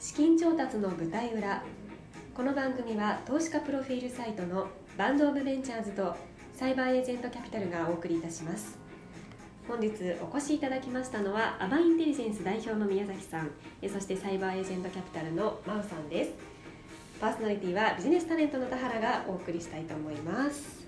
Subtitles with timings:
[0.00, 1.62] 資金調達の舞台裏。
[2.34, 6.16] この番組は投資家プロフィールサイトのバンドオブベンチャーズと
[6.54, 8.78] サイバーエージェントキャピタルがお送りいたします。
[9.68, 9.90] 本日
[10.22, 13.50] お越しいただきましたのはアバインテリジェンス代表の宮崎さん。
[13.92, 16.30] そしてサイバーエージェントキャピタルのマウさんです。
[17.20, 20.80] パーソナリティはビジネスタレントの田原がお送りしたいと思います。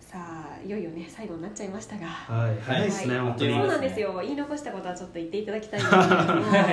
[0.00, 2.06] さあいよいよね最後になっちゃいましたが。
[2.06, 3.26] はい早いですね、はい。
[3.26, 3.54] 本当に。
[3.56, 4.18] そうなんですよ。
[4.22, 5.96] 言い残したことはちょっと言っていただきたいんです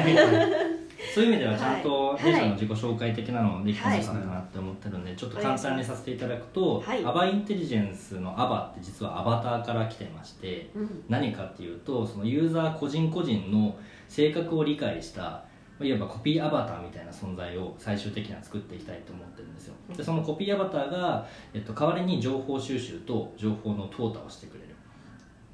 [0.06, 0.77] けれども
[1.18, 2.18] そういう意味ではちゃんとはい。
[2.18, 7.04] 弊社の自己紹介的なのをできたのかなって思ってるんで、ちょっと簡単にさせていただくと、はい。
[7.04, 11.04] アバインテリジェンスのアバって実はアバターから来てましてうん。
[11.10, 13.76] 何かっていうとそのユーザー個人個人の
[14.08, 15.44] 性格を理解した
[15.80, 19.76] いわばコピーアバターみたいな存在を最終的には作っていきたいと思ってるんですよ。
[19.96, 24.67] でそのコピーアバターが、えっと、代わりに情報収集と情報の淘汰をしてくれる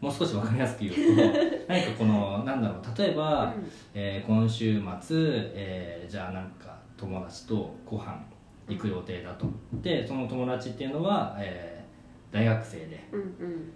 [0.04, 1.00] もう少し分かりやすく言うと
[1.68, 3.54] 何かこのなんだろう例えば、
[3.94, 5.18] えー今週末、
[5.56, 8.22] えーじゃあなんか友達とご飯
[8.68, 9.46] 行く予定だと。
[9.82, 13.08] でその友達っていうのは、えー大学生で。
[13.14, 13.72] うんうん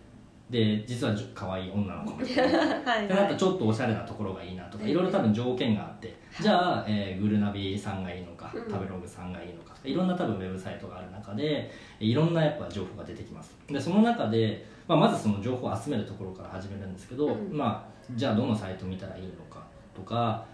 [0.49, 4.89] で実は可愛い女の子で はいはなんかちょっとおしゃれなところがいいなとかうん。
[4.89, 6.15] いろいろ多分条件があって。
[6.41, 8.61] じゃあ、えーグルナビさんがいいのかうん。
[8.71, 13.55] 食べログさんがいいのかとかいろんな多分ウェブサイトがある中でいろんなやっぱ情報が出てきます。
[13.67, 17.57] でその中で、まあ、まずその情報を集めるところから始めるんですけど、うん。
[17.57, 19.61] まあ、じゃあどのサイト見たらいいのか
[19.93, 20.45] とか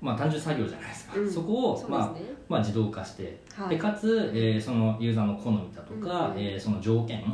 [0.00, 1.30] まあ単純作業じゃないですか、うん。
[1.30, 2.14] そこを、まあ
[2.48, 3.70] まあ、自動化して、はい。
[3.70, 6.40] でかつ、えーそのユーザーの好みだとか、うんうん。
[6.40, 7.24] えーその条件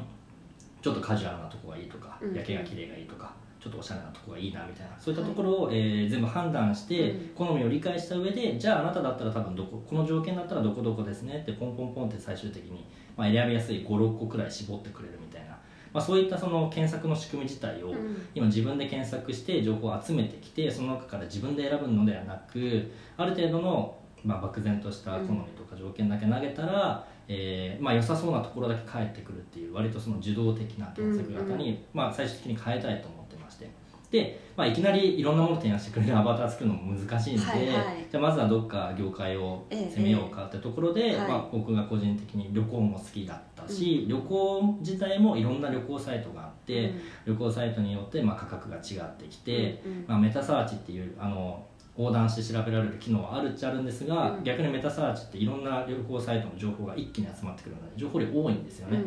[0.80, 2.28] ちょっとカジュアルなとこがいいとか、うん。
[2.28, 7.28] うん夜景が綺麗がいいとかちょっとおしゃれなとこがいいなみたいなそういったところを、えー全部判断して、うん。
[7.34, 15.58] 好みを理解した上でじゃああなただったら多分どここの条件だったらどこどこですねってポンポンポンって最終的に、まあ、選びやすい56個くらい絞ってくれるみたいな、
[15.92, 18.28] まあ、そういったその検索の仕組み自体を、うん。
[18.34, 33.70] 今自分で検索して情報を集めてきてその中から自分で選ぶのではなくある程度の、まあ、漠然とした好みとか条件だけ投げたら、えーまあ、良さそうなところだけ返ってくるっていう割とその受動的な検索型に、うんまあ、最終的に変えたいと思ってまして。
[34.10, 38.06] で、まあ、いきなりいろんなものを提案してくれるアバター作るのも難しいんで、はいはい。
[38.10, 41.16] じゃあまずはどっか業界を攻めようかってところで、ええ。
[41.16, 41.28] はい。
[41.28, 46.94] まあ、僕が個人的に旅行も好きだったし、旅行自体もいろんな旅行サイトがあって、
[47.26, 50.04] 旅行サイトによってまあ価格が違ってきて、うんうん。
[50.08, 51.66] まあ、メタサーチっていうあの
[51.98, 54.44] 横断して調べられる機能はあるっちゃあるんですが、うん。
[54.44, 58.94] 逆にメタサーチっていろんな旅行サイトの情報が一気に集まってくるので情報量多いんですようん。
[58.94, 59.02] うね、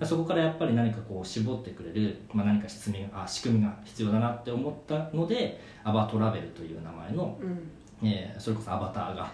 [0.00, 0.06] ん。
[0.06, 7.58] そこからやっぱり何かこう絞ってくれる、まあ、何か仕組みがあ仕組みが必要だなって思ったのでアバトラベルという名前の、うん。
[8.02, 9.32] えーそれこそアバターが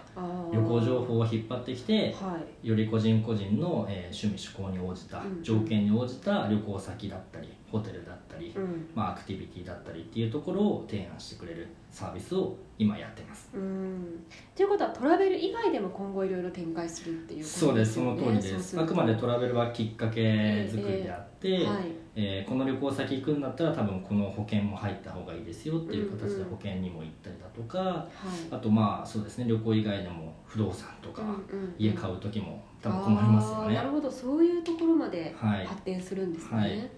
[0.51, 2.67] 旅行情報を引っ張ってきてはい。
[2.67, 5.43] より個人個人の、えー趣味趣向に応じたうん。
[5.43, 8.87] 条件に応じた旅行先だったりホテルだったり、うん。
[8.93, 13.49] まあ、アクティビティだったりっていうところを提案してくれるサービスを今やってます。
[13.51, 14.19] うん。
[14.55, 18.79] ということはトラベル以外でも今後いろいろ展開するっていうことそうですその通りです。
[18.79, 21.85] あくまでトラベルはきっかけ作りであって、はい。
[22.15, 28.53] えーこの旅行先行くんだったら多分この保険も入った方がいいですよっていう形うんうんで保険にも行ったりだとか、はい。
[28.53, 31.27] あとまあそうですね旅行以外でも不動産とか、うん。
[31.29, 33.73] うんうん家買う時も多分困りますよね。
[33.73, 34.11] なるほど。
[34.11, 35.65] そういうところまではい。
[35.65, 36.89] 発展するんですね、はい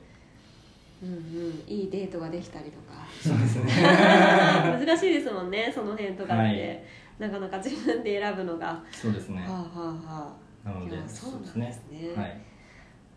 [1.06, 3.06] うんうんいいデートができたりとか。
[3.22, 3.84] そうですね。
[4.86, 6.84] 難しいですもんねその辺とかって、はい。
[7.20, 9.42] なかなか自分で選ぶのが、そうですね。
[9.42, 10.70] はあはあはあ。
[10.70, 12.14] なのでそうなんですね。
[12.16, 12.42] はい。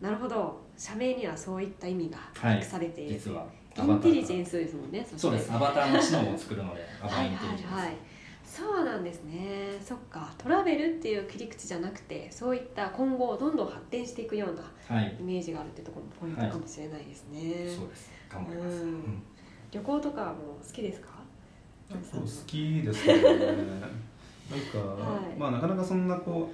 [0.01, 0.61] なるほど。
[0.77, 2.57] 社名にはそういった意味がはい。
[2.59, 3.47] 隠されている、実は
[3.77, 5.53] インテリジンェンスですもんねそうです。
[5.53, 7.97] アバターの知能を作るのでアバインテリジェンス、はいはいはい
[8.51, 9.79] そうなんですね。
[9.81, 10.33] そっか。
[10.39, 15.17] トラベルっていう切り口じゃなくてそういった今後どんどん発展していくようなはい。
[15.21, 17.41] イメージがあるってところもポイントかもしれないですね、
[17.77, 18.11] そうです。
[18.33, 18.89] 頑張ります、うん。
[18.89, 19.23] うん。
[19.71, 21.09] 旅行とかも好きですか？
[21.91, 23.15] 結構好きですね。
[24.51, 25.39] なんか、はい。
[25.39, 26.51] まあなかなかそんなこ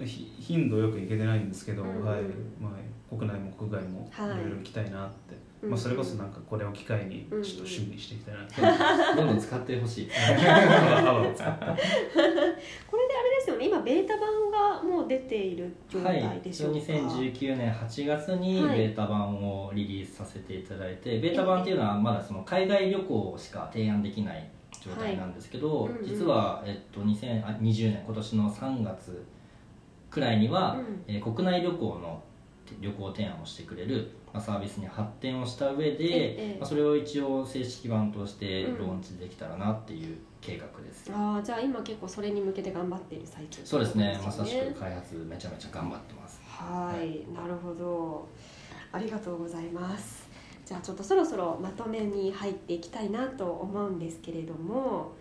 [0.00, 2.04] うひ頻度よく行けてないんですけど、うん。
[2.04, 2.22] はい。
[2.60, 2.72] まあ、
[3.08, 4.38] 国内も国外もいはい。
[4.42, 8.54] ろいろ行きたいなって、うんまあ、それこそなんかこれを機会にちょうんっと趣味にしていきたいなって、
[9.16, 10.08] どんどん使ってほしい。
[10.08, 11.38] これであれで
[13.42, 18.78] すよね今ベータ版がもう出ている状はい態でしょうか、2019年8月にベはい。
[18.92, 24.48] ータ版をリリースさせていただいて、ベータ版っていうのはまだその海外旅行しか提案できない
[24.80, 25.92] 状態なんですけど、はい。
[25.92, 26.06] うんうん。
[26.06, 29.24] 実は、えっと、2020年今年の3月
[30.10, 31.04] くらいには、うん。
[31.14, 32.22] えー国内旅行の
[32.80, 36.56] 旅行提案をしてくれる、まあ、サービスに発展をした上で、ええ。
[36.58, 38.78] まあ、それを一応正式版としてうん。
[38.78, 44.20] ローンチできたらなっていう計画です、ああじゃあ今結構それに向けて頑張っている最中そうですね。
[44.24, 46.40] まさしく開発めちゃめちゃ頑張ってます。
[46.44, 48.28] はい、なるほど。
[48.92, 50.28] ありがとうございます。
[50.64, 55.12] じゃあちょっとそろそろまとめに入っていきたいなと思うんですけれども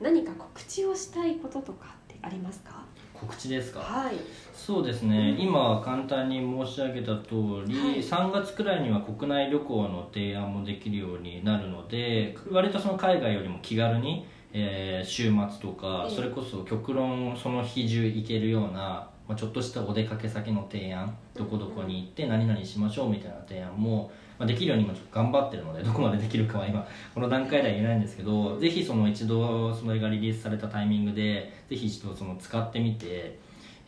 [0.00, 2.83] 何か告知をしたいこととかってありますか？
[3.18, 3.80] 告知ですか？
[3.80, 4.14] はい。
[4.52, 8.02] そうですね、今簡単に申し上げた通り、はい。
[8.02, 33.38] 3月くらいには国内旅行の提案もできるようになるので割とその海外よりも気軽に、えー週末とか、ええそれこそ極論その日中行けるような、まあ、ちょっとしたお出かけ先の提案どこどこに行って何々しましょうみたいな提案も、まあ、できるように今ちょっと頑張ってるので どこまでできるかは今この段階では言えないんですけどぜひその一度それがリリースされたタイミングでぜひ一度その使ってみて、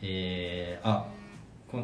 [0.01, 1.05] えーあ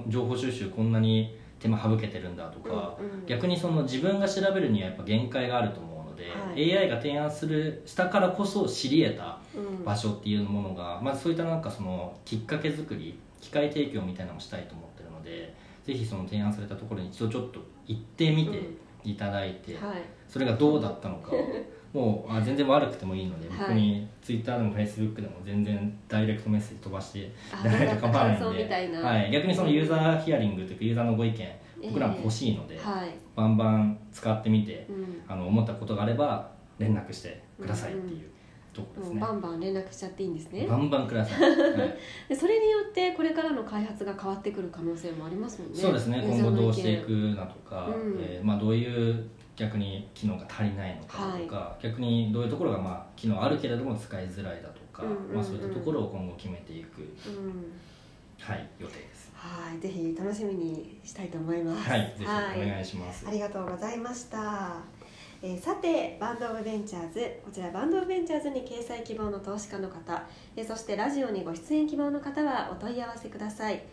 [0.07, 6.77] 情報収集こんなに手間省けてるんだとか、逆にその自分が調べるにはやっぱ限界があると思うので、はい。
[6.77, 9.83] AI が提案するしたからこそ知り得たうん。
[9.83, 18.69] 場所っていうものが、まあ、そういったなんかそのきっかけ作り機会提供みたいなのもしたいと思ってるのでぜひその提案されたところに一度ちょっと行ってみて
[19.03, 19.95] いただいて、はい。
[20.27, 21.37] それがどうだったのかを
[21.93, 23.57] もうあ全然悪くてもいいのではい。
[23.59, 28.63] 僕に Twitter でも Facebook でも全然ダイレクトメッセージ飛ばしてあいただいて構わないので
[29.03, 31.47] はい、逆にそのユーザーヒアリングというかユーザーのご意見
[31.83, 35.21] 僕らも欲しいので、はい、バンバン使ってみてうん。
[35.27, 38.32] あの思ったことがあれば連絡してくださいっていう
[38.73, 40.65] ところですね、バンバン連絡しちゃっていいんですね。
[40.67, 41.41] バンバンください、
[41.79, 41.97] はい。
[42.27, 45.77] でそれによってこれからの開発が変わってくる可能性もありますもんね。
[45.77, 46.23] そうですね。
[46.25, 48.17] 今後どうしていくなとか、うん。
[48.19, 55.35] えーまあ、どういう逆に機能が足りないのかとか、逆にどういうところがまあ機能あるけれども使いづらいだとか、うんうんうん。
[55.35, 57.71] まあ、そういったところを今後決めていく、うん。
[58.39, 59.31] はい、予定です。
[59.35, 59.79] はい。
[59.79, 61.89] ぜひ楽しみにしたいと思います。
[61.89, 61.99] はい。
[62.01, 62.61] ぜひはい。
[62.61, 64.77] お願いします、ありがとうございました、
[65.45, 70.23] えーさてバンドオブベンチャーズこちらバンドオブベンチャーズに掲載希望の投資家の方、
[70.55, 73.83] えーそしてラジオにご出演希望の方はお問い合わせください。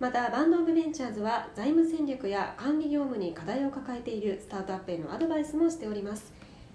[0.00, 6.32] またバンドオブベンチャーズは財務戦略や管理業務に課題を抱えているスタートアップへのアドバイスもしております。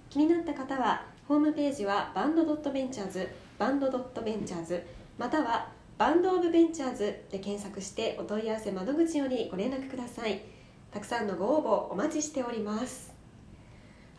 [0.10, 4.82] 気になった方はホームページはバンドドットベンチャーズバンドドットベンチャーズ
[5.18, 5.68] または
[5.98, 10.42] バンドオブベンチャーズで検索してお問い合わせ窓口よりご連絡ください。
[10.90, 13.11] たくさんのご応募お待ちしております。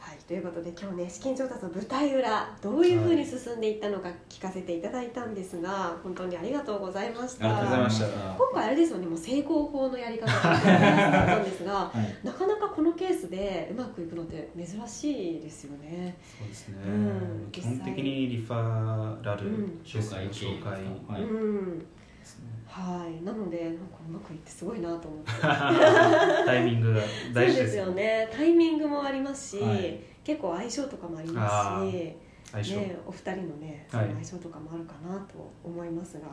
[0.02, 7.46] はいということで今日ね資金調達の舞台裏どういうふうに進んでいったのか聞かせていただいたんですが本当にありがとうございました。
[7.46, 8.06] ありがとうございました。
[8.34, 12.26] 今回あれですよねもう成功法のやり方だったんですが はい。
[12.26, 16.16] なかなかこのケースでうまくいくのって珍しいですよね。
[16.37, 19.81] そうですね、うん基本的にリファラルうん。
[19.84, 20.72] 紹介系紹介。
[20.72, 21.22] はい。
[21.22, 21.87] うん、
[22.23, 25.33] ですねはい、なのでなんかうまくいってすごいなと思って。
[25.43, 27.01] タイミングが
[27.35, 28.29] 大事ですそうですよね。
[28.33, 29.99] タイミングもありますし、はい。
[30.25, 34.11] 結構相性とかもありますし、ね、お二人のね、はい。
[34.23, 36.27] 相性とかもあるかなと思いますが、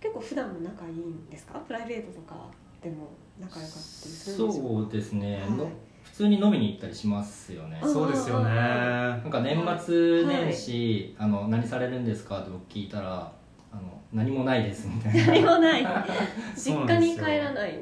[0.00, 1.58] 結構普段も仲いいんですか？
[1.58, 2.46] プライベートとか
[2.82, 3.08] でも
[3.38, 4.88] 仲良かったりするんでしょうか？
[4.88, 5.50] そうですね、はい。
[5.50, 5.68] の
[6.04, 7.78] 普通に飲みに行ったりしますよね。
[7.82, 8.50] あそうですよね。
[8.50, 12.40] なんか年末年始、あの何されるんですか？
[12.40, 13.30] って僕聞いたら
[13.72, 15.26] あの何もないですみたいな。
[15.26, 15.86] 何もない。
[16.56, 17.78] 実家に帰らない。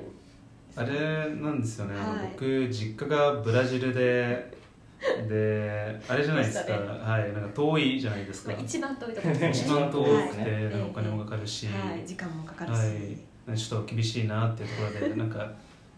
[0.76, 0.90] あれ
[1.35, 2.31] なんですよね、はい。
[2.32, 4.56] 僕実家がブラジルで
[5.29, 6.79] であれじゃないですか、ね。
[7.00, 7.32] はい。
[7.32, 8.52] なんか遠いじゃないですか。
[8.52, 9.50] まあ一番遠いところですね。
[9.50, 10.29] 一番遠くはい。
[10.29, 12.79] て、お金もかかるし、はい、時間もかかるし。
[13.46, 15.50] はい、ちょっと厳しいなっていうところでなんか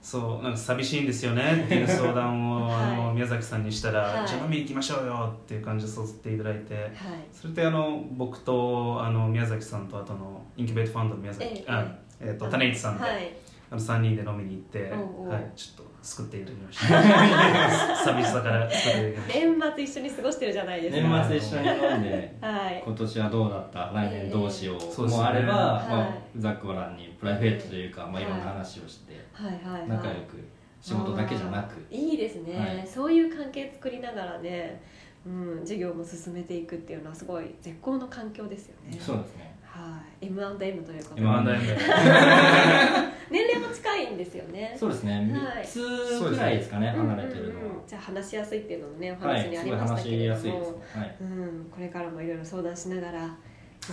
[0.02, 6.92] そうなんか寂しいんですよねっていう相談を、はいあの宮崎さんにしたら、はいじゃあ飲みに行きましょうよっていう感じで誘っていただいてはい。
[7.32, 13.36] それであの僕とあの宮崎さんとあとのインキュベートファンドの宮崎、ええあえっと種市さんで、はい。
[13.70, 17.96] あの3人で飲みに行って、おうおうはい、ちょっと救っていただきました。
[18.04, 21.08] 寂しさから救っていただきまし年末一緒に過ごしてるじゃないですか。
[21.08, 22.82] 年末一緒に飲んではい。
[22.84, 23.90] 今年はどうだった？
[23.94, 25.22] 来年どうしよう、そうですね。
[25.22, 26.08] もあれば、まはい。
[26.08, 28.24] あ、ざっくばらんにプライベートというか、まあ、い。
[28.24, 29.88] ろんな話をしてはいはいはい。
[29.88, 30.38] 仲良く
[30.80, 31.86] 仕事だけじゃなく。
[31.94, 32.86] いいですね、はい。
[32.86, 34.82] そういう関係作りながらね、
[35.24, 38.96] うん、授業も進めていくっていうのはすごい絶好の環境ですよね。
[38.98, 41.20] そうですねはい、M&M ということで。
[41.22, 41.46] M&M
[43.30, 44.76] 年齢も近いんですよね。
[44.76, 45.12] そうですね。
[45.32, 45.64] はい。
[45.64, 50.48] 3つくらいですかねうん離れてるのは、うんうんじゃあ話しやすいっていうのもねおはい話にありましたけれども、で
[50.92, 50.98] す。
[50.98, 51.16] はい。
[51.20, 53.28] うん、これからもいろいろ相談しながら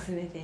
[0.06, 0.38] 進めて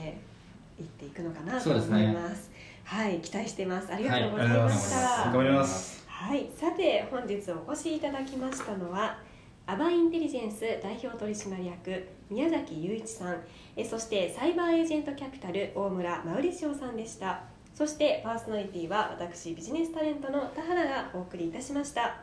[0.79, 2.51] いっていくのかなと思いでます
[2.83, 3.19] はい。
[3.19, 3.93] 期待しています。
[3.93, 5.23] ありがとうございありがとうございまました、す。
[5.25, 6.03] 頑張ります。
[6.07, 9.17] はい、さて本日お越しいただきましたのは
[9.65, 13.37] アバインテリジェンス代表取締役宮崎雄一さん。
[13.77, 17.43] えそしてサイバーエージェントキャピタル大村マウリシオさんでした。
[17.73, 22.17] そしてパーソナリティは私ビジネスタレントの田原がお送りいたしました。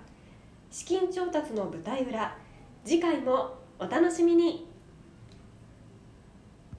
[0.71, 2.37] 資金調達の舞台裏。
[2.85, 4.70] 次回もお楽しみに。